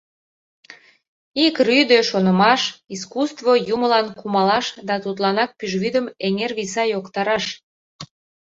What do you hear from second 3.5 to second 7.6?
Юмылан кумалаш да тудланак пӱжвӱдым эҥер виса йоктараш.